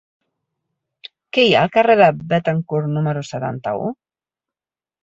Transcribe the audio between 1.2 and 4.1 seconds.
Què hi ha al carrer de Béthencourt número setanta-u?